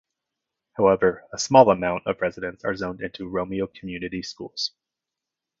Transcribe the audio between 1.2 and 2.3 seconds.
a small amount of